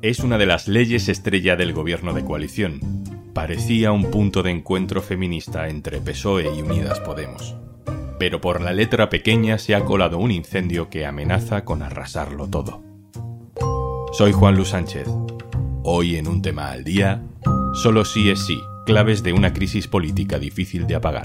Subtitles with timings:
[0.00, 2.80] Es una de las leyes estrella del gobierno de coalición.
[3.34, 7.56] Parecía un punto de encuentro feminista entre PSOE y Unidas Podemos.
[8.18, 12.82] Pero por la letra pequeña se ha colado un incendio que amenaza con arrasarlo todo.
[14.12, 15.08] Soy Juan Luis Sánchez.
[15.82, 17.22] Hoy en un tema al día,
[17.74, 21.24] solo sí es sí, claves de una crisis política difícil de apagar.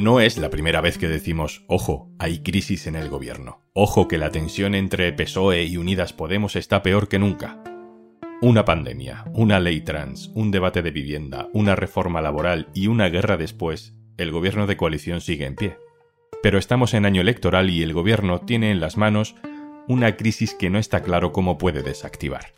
[0.00, 3.60] No es la primera vez que decimos, ojo, hay crisis en el gobierno.
[3.74, 7.62] Ojo que la tensión entre PSOE y Unidas Podemos está peor que nunca.
[8.40, 13.36] Una pandemia, una ley trans, un debate de vivienda, una reforma laboral y una guerra
[13.36, 15.76] después, el gobierno de coalición sigue en pie.
[16.42, 19.36] Pero estamos en año electoral y el gobierno tiene en las manos
[19.86, 22.54] una crisis que no está claro cómo puede desactivar.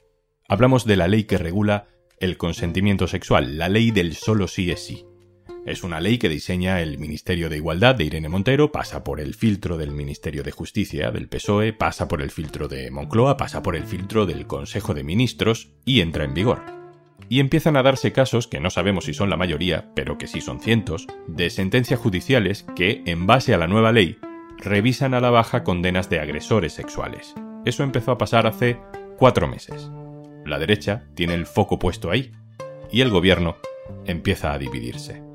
[0.48, 1.88] Hablamos de la ley que regula
[2.20, 5.06] el consentimiento sexual, la ley del solo sí es sí.
[5.64, 9.32] Es una ley que diseña el Ministerio de Igualdad de Irene Montero, pasa por el
[9.34, 13.76] filtro del Ministerio de Justicia del PSOE, pasa por el filtro de Moncloa, pasa por
[13.76, 16.62] el filtro del Consejo de Ministros y entra en vigor.
[17.28, 20.40] Y empiezan a darse casos, que no sabemos si son la mayoría, pero que sí
[20.40, 24.18] son cientos, de sentencias judiciales que, en base a la nueva ley,
[24.58, 27.34] revisan a la baja condenas de agresores sexuales.
[27.64, 28.80] Eso empezó a pasar hace
[29.16, 29.92] cuatro meses.
[30.44, 32.32] La derecha tiene el foco puesto ahí,
[32.90, 33.58] y el gobierno
[34.04, 35.31] empieza a dividirse.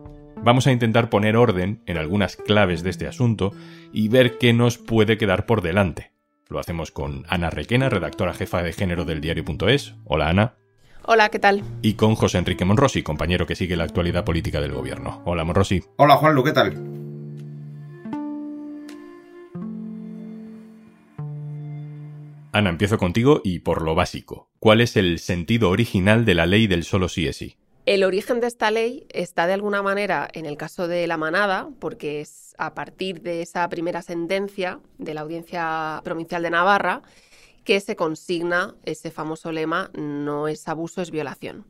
[0.48, 3.52] Vamos a intentar poner orden en algunas claves de este asunto
[3.92, 6.14] y ver qué nos puede quedar por delante.
[6.48, 9.96] Lo hacemos con Ana Requena, redactora jefa de género del diario.es.
[10.06, 10.56] Hola Ana.
[11.04, 11.64] Hola, ¿qué tal?
[11.82, 15.22] Y con José Enrique Monrosi, compañero que sigue la actualidad política del gobierno.
[15.26, 15.84] Hola Monrosi.
[15.98, 16.76] Hola Juanlu, ¿qué tal?
[22.54, 24.50] Ana, empiezo contigo y por lo básico.
[24.60, 27.57] ¿Cuál es el sentido original de la ley del solo sí es sí?
[27.88, 31.70] El origen de esta ley está de alguna manera en el caso de la manada,
[31.80, 37.02] porque es a partir de esa primera sentencia de la Audiencia Provincial de Navarra
[37.64, 41.66] que se consigna ese famoso lema no es abuso, es violación.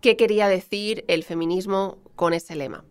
[0.00, 2.84] ¿Qué quería decir el feminismo con ese lema?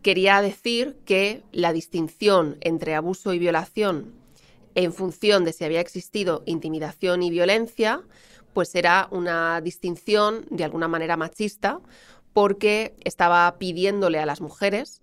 [0.00, 4.14] Quería decir que la distinción entre abuso y violación
[4.76, 8.02] en función de si había existido intimidación y violencia
[8.54, 11.80] pues era una distinción de alguna manera machista
[12.32, 15.02] porque estaba pidiéndole a las mujeres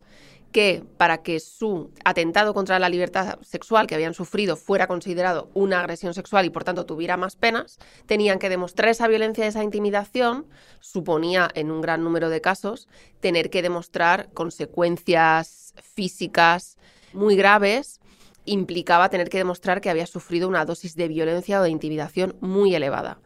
[0.51, 5.79] que para que su atentado contra la libertad sexual que habían sufrido fuera considerado una
[5.79, 10.45] agresión sexual y por tanto tuviera más penas, tenían que demostrar esa violencia, esa intimidación,
[10.79, 12.87] suponía en un gran número de casos
[13.21, 16.77] tener que demostrar consecuencias físicas
[17.13, 18.01] muy graves,
[18.45, 22.75] implicaba tener que demostrar que había sufrido una dosis de violencia o de intimidación muy
[22.75, 23.19] elevada.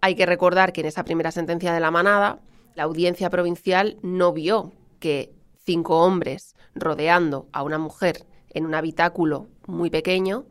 [0.00, 2.40] Hay que recordar que en esa primera sentencia de la manada,
[2.74, 5.32] la audiencia provincial no vio que
[5.64, 10.46] cinco hombres rodeando a una mujer en un habitáculo muy pequeño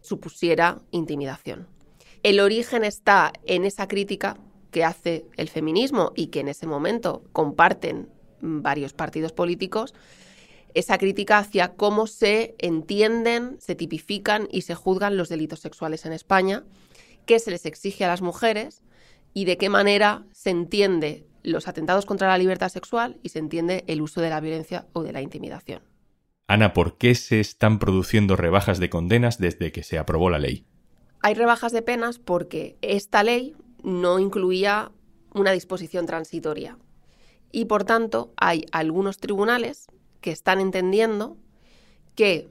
[0.00, 1.68] supusiera intimidación.
[2.22, 4.38] El origen está en esa crítica
[4.70, 8.08] que hace el feminismo y que en ese momento comparten
[8.40, 9.94] varios partidos políticos,
[10.74, 16.12] esa crítica hacia cómo se entienden, se tipifican y se juzgan los delitos sexuales en
[16.12, 16.64] España,
[17.26, 18.82] qué se les exige a las mujeres
[19.34, 23.84] y de qué manera se entiende los atentados contra la libertad sexual y se entiende
[23.86, 25.82] el uso de la violencia o de la intimidación.
[26.46, 30.66] Ana, ¿por qué se están produciendo rebajas de condenas desde que se aprobó la ley?
[31.20, 34.92] Hay rebajas de penas porque esta ley no incluía
[35.34, 36.78] una disposición transitoria
[37.50, 39.86] y por tanto hay algunos tribunales
[40.20, 41.36] que están entendiendo
[42.14, 42.48] que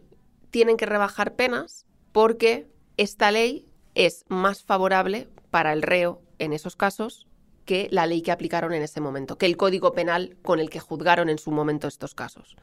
[0.50, 2.67] tienen que rebajar penas porque
[2.97, 7.28] esta ley es más favorable para el reo en esos casos
[7.66, 10.79] que la ley que aplicaron en ese momento, que el código penal con el que
[10.79, 12.58] juzgaron en su momento estos casos.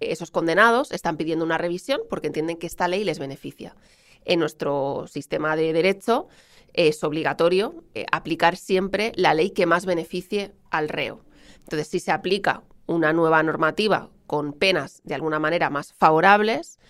[0.00, 3.76] Esos condenados están pidiendo una revisión porque entienden que esta ley les beneficia.
[4.24, 6.26] En nuestro sistema de derecho
[6.72, 11.24] es obligatorio eh, aplicar siempre la ley que más beneficie al reo.
[11.60, 16.80] Entonces, si se aplica una nueva normativa con penas de alguna manera más favorables,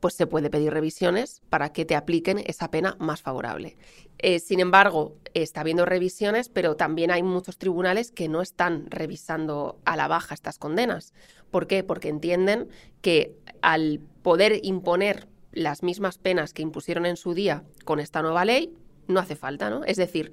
[0.00, 3.76] pues se puede pedir revisiones para que te apliquen esa pena más favorable.
[4.18, 9.78] Eh, sin embargo, está habiendo revisiones, pero también hay muchos tribunales que no están revisando
[9.84, 11.14] a la baja estas condenas.
[11.50, 11.84] ¿Por qué?
[11.84, 12.68] Porque entienden
[13.00, 18.44] que al poder imponer las mismas penas que impusieron en su día con esta nueva
[18.44, 18.74] ley,
[19.06, 19.84] no hace falta, ¿no?
[19.84, 20.32] Es decir,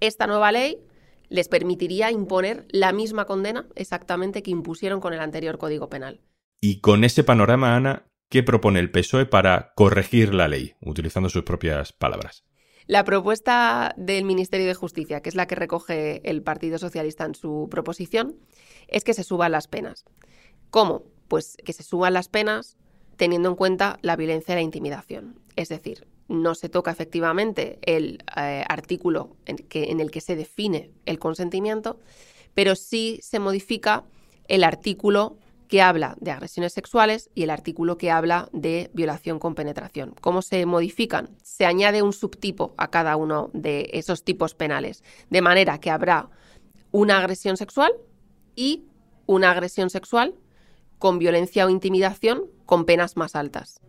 [0.00, 0.78] esta nueva ley
[1.28, 6.20] les permitiría imponer la misma condena exactamente que impusieron con el anterior Código Penal.
[6.60, 11.42] Y con ese panorama, Ana, ¿qué propone el PSOE para corregir la ley, utilizando sus
[11.42, 12.44] propias palabras?
[12.86, 17.34] La propuesta del Ministerio de Justicia, que es la que recoge el Partido Socialista en
[17.34, 18.36] su proposición,
[18.86, 20.04] es que se suban las penas.
[20.70, 21.02] ¿Cómo?
[21.26, 22.76] Pues que se suban las penas
[23.16, 25.40] teniendo en cuenta la violencia y la intimidación.
[25.56, 30.36] Es decir, no se toca efectivamente el eh, artículo en, que, en el que se
[30.36, 31.98] define el consentimiento,
[32.54, 34.04] pero sí se modifica
[34.46, 39.54] el artículo que habla de agresiones sexuales y el artículo que habla de violación con
[39.54, 40.14] penetración.
[40.20, 41.30] ¿Cómo se modifican?
[41.42, 46.30] Se añade un subtipo a cada uno de esos tipos penales, de manera que habrá
[46.92, 47.92] una agresión sexual
[48.54, 48.84] y
[49.26, 50.34] una agresión sexual
[50.98, 53.80] con violencia o intimidación con penas más altas.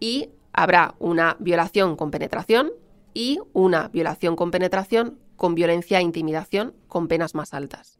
[0.00, 2.72] Y habrá una violación con penetración
[3.12, 7.95] y una violación con penetración con violencia e intimidación con penas más altas.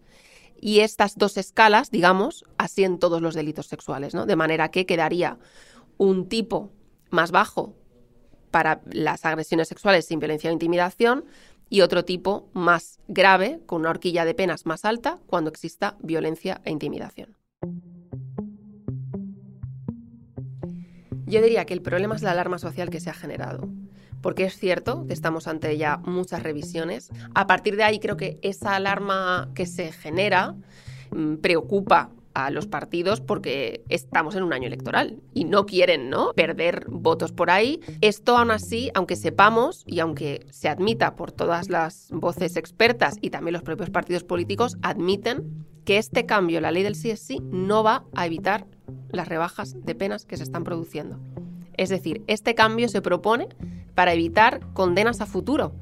[0.61, 4.27] Y estas dos escalas, digamos, así en todos los delitos sexuales, ¿no?
[4.27, 5.39] De manera que quedaría
[5.99, 6.73] un tipo
[7.11, 7.75] más bajo
[8.51, 11.25] para las agresiones sexuales sin violencia o intimidación
[11.69, 16.61] y otro tipo más grave, con una horquilla de penas más alta, cuando exista violencia
[16.65, 17.37] e intimidación.
[21.27, 23.69] Yo diría que el problema es la alarma social que se ha generado.
[24.27, 27.11] Porque es cierto que estamos ante ya muchas revisiones.
[27.37, 30.57] A partir de ahí creo que esa alarma que se genera
[31.13, 36.33] mm, preocupa a los partidos porque estamos en un año electoral y no quieren ¿no?
[36.33, 37.79] perder votos por ahí.
[38.01, 43.31] Esto aún así, aunque sepamos y aunque se admita por todas las voces expertas y
[43.31, 47.39] también los propios partidos políticos, admiten que este cambio, la ley del sí es sí,
[47.53, 48.67] no va a evitar
[49.09, 51.21] las rebajas de penas que se están produciendo.
[51.77, 53.49] Es decir, este cambio se propone
[53.97, 55.75] para evitar condenas a futuro,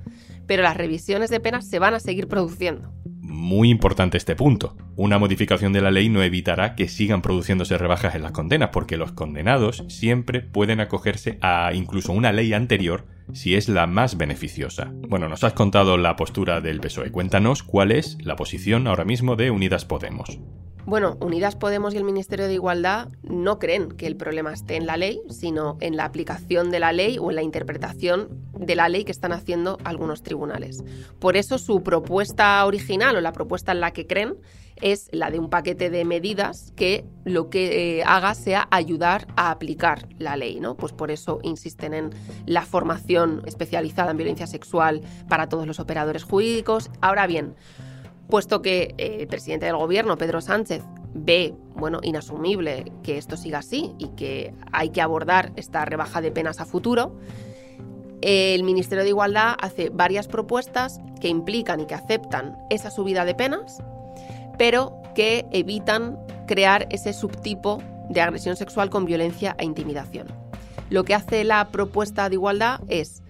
[0.47, 2.91] pero las revisiones de penas se van a seguir produciendo.
[3.21, 4.77] Muy importante este punto.
[4.97, 8.97] Una modificación de la ley no evitará que sigan produciéndose rebajas en las condenas, porque
[8.97, 14.93] los condenados siempre pueden acogerse a incluso una ley anterior si es la más beneficiosa.
[15.09, 17.11] Bueno, nos has contado la postura del PSOE.
[17.11, 20.39] Cuéntanos cuál es la posición ahora mismo de Unidas Podemos.
[20.87, 24.87] Bueno, Unidas Podemos y el Ministerio de Igualdad no creen que el problema esté en
[24.87, 28.91] la ley, sino en la aplicación de la ley o en la interpretación de la
[28.91, 30.85] ley que están haciendo algunos tribunales.
[31.19, 34.37] Por eso su propuesta original o la propuesta en la que creen
[34.85, 39.51] es la de un paquete de medidas que lo que eh, haga sea ayudar a
[39.51, 40.77] aplicar la ley, ¿no?
[40.77, 42.11] Pues por eso insisten en
[42.45, 46.91] la formación especializada en violencia sexual para todos los operadores jurídicos.
[47.01, 47.55] Ahora bien,
[48.29, 50.83] puesto que eh, el presidente del gobierno, Pedro Sánchez,
[51.15, 56.31] ve, bueno, inasumible que esto siga así y que hay que abordar esta rebaja de
[56.31, 57.19] penas a futuro,
[58.21, 63.35] el Ministerio de Igualdad hace varias propuestas que implican y que aceptan esa subida de
[63.35, 63.83] penas,
[64.59, 70.29] pero que evitan crear ese subtipo de agresión sexual con violencia e intimidación.
[70.91, 73.23] Lo que hace la propuesta de igualdad es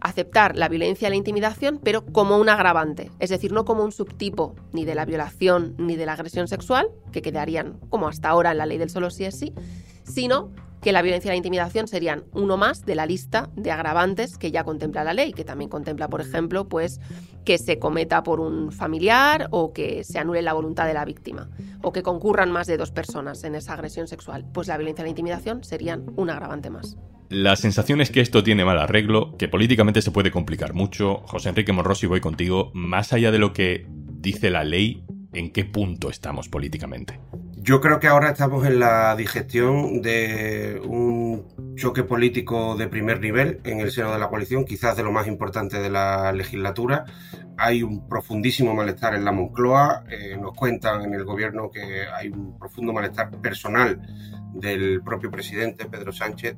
[0.00, 3.92] aceptar la violencia y la intimidación, pero como un agravante, es decir, no como un
[3.92, 8.50] subtipo ni de la violación ni de la agresión sexual, que quedarían como hasta ahora
[8.50, 9.54] en la ley del solo sí es sí,
[10.02, 10.50] sino
[10.82, 14.50] que la violencia y la intimidación serían uno más de la lista de agravantes que
[14.50, 17.00] ya contempla la ley, que también contempla, por ejemplo, pues
[17.44, 21.48] que se cometa por un familiar o que se anule la voluntad de la víctima
[21.82, 24.44] o que concurran más de dos personas en esa agresión sexual.
[24.52, 26.96] Pues la violencia y la intimidación serían un agravante más.
[27.28, 31.22] La sensación es que esto tiene mal arreglo, que políticamente se puede complicar mucho.
[31.26, 32.70] José Enrique Morrosi, voy contigo.
[32.74, 37.20] Más allá de lo que dice la ley, ¿en qué punto estamos políticamente?
[37.64, 43.60] Yo creo que ahora estamos en la digestión de un choque político de primer nivel
[43.62, 47.04] en el seno de la coalición, quizás de lo más importante de la legislatura.
[47.56, 50.02] Hay un profundísimo malestar en la Moncloa.
[50.10, 54.00] Eh, nos cuentan en el gobierno que hay un profundo malestar personal
[54.54, 56.56] del propio presidente Pedro Sánchez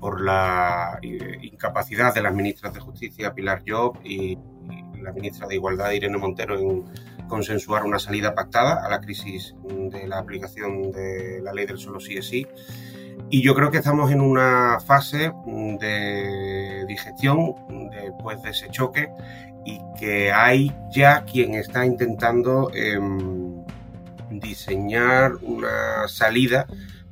[0.00, 4.38] por la eh, incapacidad de las ministras de Justicia, Pilar Job, y,
[5.02, 6.84] la ministra de Igualdad, Irene Montero, en
[7.28, 12.00] consensuar una salida pactada a la crisis de la aplicación de la ley del solo
[12.00, 12.46] sí es sí.
[13.30, 15.32] Y yo creo que estamos en una fase
[15.80, 17.54] de digestión
[17.90, 19.10] después de ese choque
[19.64, 23.64] y que hay ya quien está intentando em,
[24.30, 26.66] diseñar una salida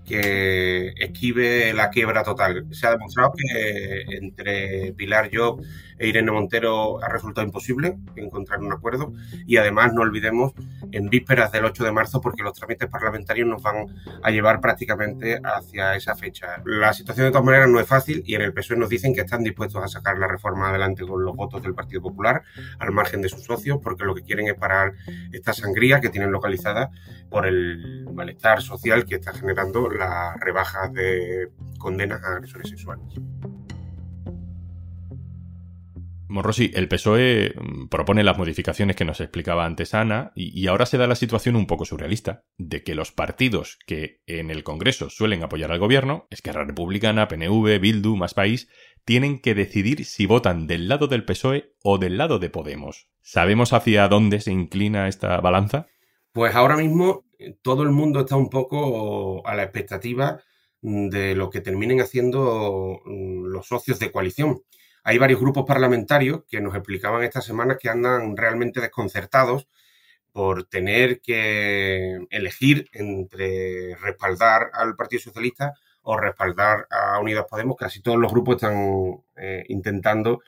[0.06, 2.66] que esquive la quiebra total.
[2.70, 5.62] Se ha demostrado que entre Pilar Job
[5.98, 9.12] e Irene Montero ha resultado imposible encontrar un acuerdo
[9.46, 10.52] y además no olvidemos
[10.92, 13.86] en vísperas del 8 de marzo porque los trámites parlamentarios nos van
[14.22, 16.62] a llevar prácticamente hacia esa fecha.
[16.64, 19.20] La situación de todas maneras no es fácil y en el PSOE nos dicen que
[19.22, 22.42] están dispuestos a sacar la reforma adelante con los votos del Partido Popular
[22.78, 24.92] al margen de sus socios porque lo que quieren es parar
[25.32, 26.90] esta sangría que tienen localizada
[27.30, 33.06] por el malestar social que está generando la rebaja de condenas a agresores sexuales.
[36.28, 40.98] Monrosi, el PSOE mm, propone las modificaciones que nos explicaba antes Ana y, ahora se
[40.98, 45.42] da la situación un poco surrealista de que los partidos que en el Congreso suelen
[45.42, 48.68] apoyar al gobierno, Esquerra Republicana, PNV, Bildu, Más País,
[49.04, 53.08] tienen que decidir si votan del lado del PSOE o del lado de Podemos.
[53.22, 55.86] ¿Sabemos hacia dónde se inclina esta balanza?
[56.32, 60.40] Pues ahora mismo eh, todo el mundo está un poco a la expectativa
[60.82, 64.62] de lo que terminen haciendo mm, los socios de coalición
[65.08, 69.68] hay varios grupos parlamentarios que nos explicaban esta semana que andan realmente desconcertados
[70.32, 77.76] por tener que elegir entre respaldar al Partido Socialista o respaldar a Unidas Podemos.
[77.76, 80.40] Casi todos los grupos están eh, intentando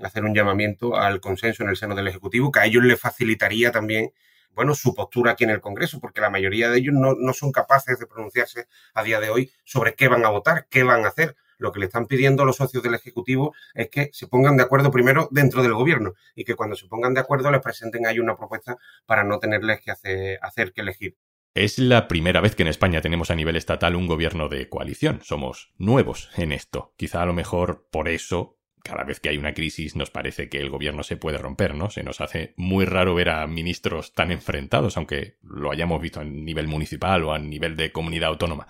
[0.00, 3.72] hacer un llamamiento al consenso en el seno del Ejecutivo, que a ellos les facilitaría
[3.72, 4.12] también
[4.52, 7.98] bueno, su postura aquí en el Congreso, porque la mayoría de ellos no son capaces
[7.98, 11.34] de pronunciarse a día de hoy sobre qué van a votar, qué van a hacer
[11.58, 14.90] lo que le están pidiendo los socios del Ejecutivo es que se pongan de acuerdo
[14.90, 18.36] primero dentro del Gobierno y que cuando se pongan de acuerdo les presenten ahí una
[18.36, 21.16] propuesta para no tenerles que hacer, que elegir.
[21.54, 25.20] Es la primera vez que en España tenemos a nivel estatal un gobierno de coalición.
[25.22, 26.92] Somos nuevos en esto.
[26.96, 30.58] Quizá a lo mejor por eso cada vez que hay una crisis nos parece que
[30.58, 31.90] el gobierno se puede romper, ¿no?
[31.90, 36.24] Se nos hace muy raro ver a ministros tan enfrentados, aunque lo hayamos visto a
[36.24, 38.66] nivel municipal o a nivel de comunidad autónoma.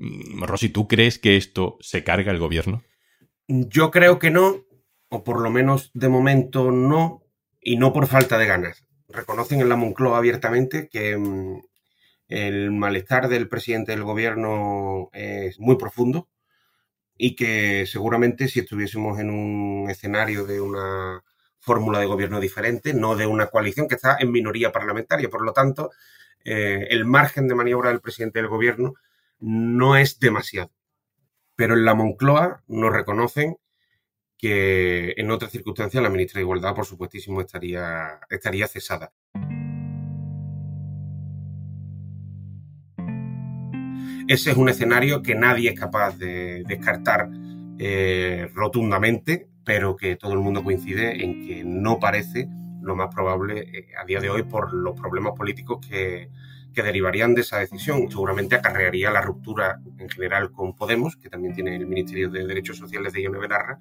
[0.00, 2.82] Mm, Rosy, ¿tú crees que esto se carga el gobierno?
[3.46, 4.64] Yo creo que no,
[5.10, 7.22] o por lo menos de momento no,
[7.60, 8.86] y no por falta de ganas.
[9.08, 11.60] Reconocen en la Moncloa abiertamente que mm,
[12.28, 16.30] el malestar del presidente del gobierno es muy profundo
[17.18, 21.22] y que seguramente si estuviésemos en un escenario de una
[21.58, 25.52] fórmula de gobierno diferente, no de una coalición que está en minoría parlamentaria, por lo
[25.52, 25.90] tanto,
[26.42, 28.94] eh, el margen de maniobra del presidente del gobierno
[29.40, 30.70] no es demasiado.
[31.56, 33.56] Pero en la Moncloa nos reconocen
[34.38, 39.12] que en otras circunstancias la ministra de Igualdad, por supuestísimo, estaría, estaría cesada.
[44.28, 47.28] Ese es un escenario que nadie es capaz de descartar
[47.78, 52.48] eh, rotundamente, pero que todo el mundo coincide en que no parece
[52.80, 56.30] lo más probable eh, a día de hoy por los problemas políticos que,
[56.74, 58.10] que derivarían de esa decisión.
[58.10, 62.78] Seguramente acarrearía la ruptura en general con Podemos, que también tiene el Ministerio de Derechos
[62.78, 63.78] Sociales de Ione Belarra,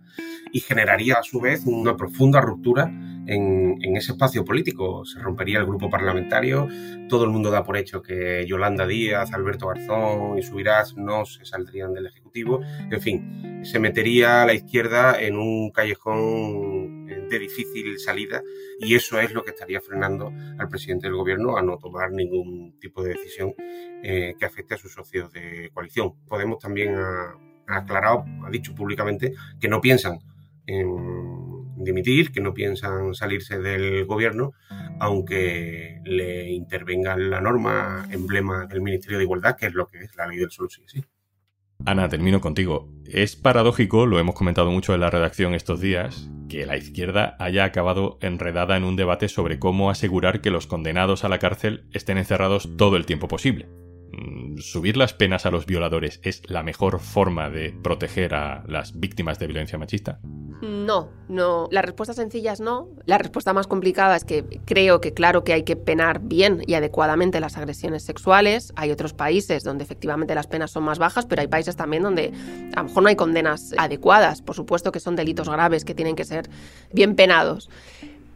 [0.51, 2.91] y generaría a su vez una profunda ruptura
[3.27, 5.05] en, en, ese espacio político.
[5.05, 6.67] Se rompería el grupo parlamentario,
[7.08, 11.46] todo el mundo da por hecho que Yolanda Díaz, Alberto Garzón y Subirás no se
[11.46, 12.62] saldrían del Ejecutivo.
[12.91, 16.98] En fin, se metería a la izquierda en un callejón
[17.29, 18.41] de difícil salida
[18.79, 22.77] y eso es lo que estaría frenando al presidente del gobierno a no tomar ningún
[22.79, 23.53] tipo de decisión
[24.03, 26.13] eh, que afecte a sus socios de coalición.
[26.27, 27.36] Podemos también ha,
[27.67, 30.19] aclarado, ha dicho públicamente que no piensan
[30.65, 34.53] en dimitir, que no piensan salirse del gobierno,
[35.00, 40.15] aunque le intervenga la norma emblema del Ministerio de Igualdad, que es lo que es
[40.15, 41.03] la ley del solo sí, sí.
[41.86, 42.91] Ana, termino contigo.
[43.05, 47.63] Es paradójico, lo hemos comentado mucho en la redacción estos días, que la izquierda haya
[47.63, 52.17] acabado enredada en un debate sobre cómo asegurar que los condenados a la cárcel estén
[52.17, 53.69] encerrados todo el tiempo posible.
[54.59, 59.39] ¿Subir las penas a los violadores es la mejor forma de proteger a las víctimas
[59.39, 60.19] de violencia machista?
[60.61, 61.69] No, no.
[61.71, 62.89] La respuesta sencilla es no.
[63.05, 66.73] La respuesta más complicada es que creo que claro que hay que penar bien y
[66.73, 68.73] adecuadamente las agresiones sexuales.
[68.75, 72.33] Hay otros países donde efectivamente las penas son más bajas, pero hay países también donde
[72.75, 74.41] a lo mejor no hay condenas adecuadas.
[74.41, 76.49] Por supuesto que son delitos graves que tienen que ser
[76.91, 77.69] bien penados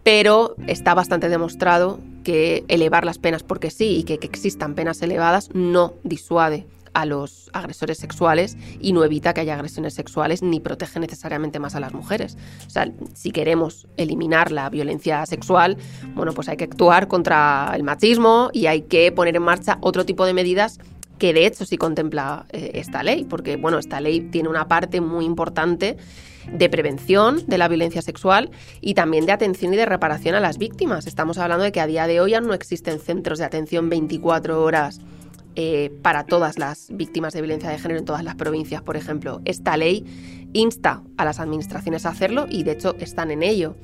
[0.04, 5.50] pero está bastante demostrado que elevar las penas porque sí y que, existan penas elevadas
[5.54, 11.00] no disuade a los agresores sexuales y no evita que haya agresiones sexuales ni protege
[11.00, 12.38] necesariamente más a las mujeres.
[12.68, 15.78] O sea, si queremos eliminar la violencia sexual,
[16.14, 20.06] bueno, pues hay que actuar contra el machismo y hay que poner en marcha otro
[20.06, 20.80] tipo de medidas
[21.18, 25.02] que de hecho sí contempla eh, esta ley, porque bueno, esta ley tiene una parte
[25.02, 25.98] muy importante
[26.52, 30.58] de prevención de la violencia sexual y también de atención y de reparación a las
[30.58, 31.08] víctimas.
[31.08, 34.64] Estamos hablando de que a día de hoy ya no existen centros de atención 24
[34.64, 35.00] horas
[35.56, 39.42] eh, para todas las víctimas de violencia de género en todas las provincias, por ejemplo.
[39.46, 40.04] Esta ley
[40.54, 43.76] insta a las administraciones a hacerlo y de hecho están en ello.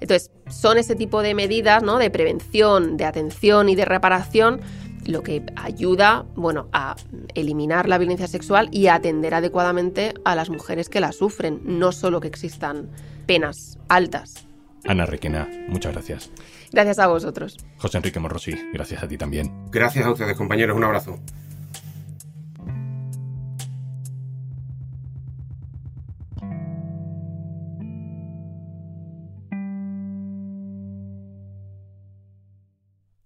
[0.00, 1.98] Entonces, son ese tipo de medidas ¿no?
[1.98, 4.60] de prevención, de atención y de reparación
[5.06, 6.96] lo que ayuda bueno, a
[7.34, 11.92] eliminar la violencia sexual y a atender adecuadamente a las mujeres que la sufren, no
[11.92, 12.90] solo que existan
[13.26, 14.46] penas altas.
[14.86, 16.30] Ana Requena, muchas gracias.
[16.72, 17.56] Gracias a vosotros.
[17.78, 19.66] José Enrique Morrosi, gracias a ti también.
[19.70, 20.76] Gracias a ustedes, compañeros.
[20.76, 21.18] Un abrazo.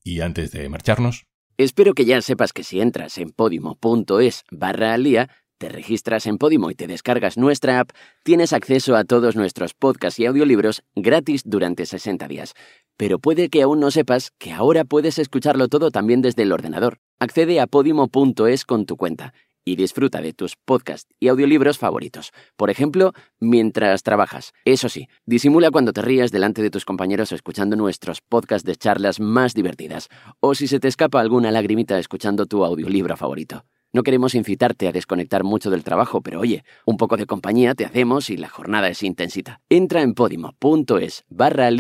[0.04, 1.27] Y antes de marcharnos...
[1.58, 6.70] Espero que ya sepas que si entras en podimo.es barra alía, te registras en Podimo
[6.70, 7.90] y te descargas nuestra app,
[8.22, 12.54] tienes acceso a todos nuestros podcasts y audiolibros gratis durante 60 días.
[12.96, 17.00] Pero puede que aún no sepas que ahora puedes escucharlo todo también desde el ordenador.
[17.18, 19.34] Accede a podimo.es con tu cuenta
[19.72, 22.32] y disfruta de tus podcasts y audiolibros favoritos.
[22.56, 24.52] Por ejemplo, mientras trabajas.
[24.64, 29.20] Eso sí, disimula cuando te rías delante de tus compañeros escuchando nuestros podcasts de charlas
[29.20, 30.08] más divertidas,
[30.40, 33.64] o si se te escapa alguna lagrimita escuchando tu audiolibro favorito.
[33.92, 37.86] No queremos incitarte a desconectar mucho del trabajo, pero oye, un poco de compañía te
[37.86, 39.60] hacemos y la jornada es intensita.
[39.70, 41.78] Entra en podimo.es barra al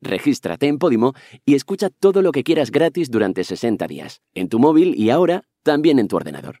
[0.00, 1.14] regístrate en Podimo
[1.44, 5.44] y escucha todo lo que quieras gratis durante 60 días, en tu móvil y ahora
[5.62, 6.60] también en tu ordenador.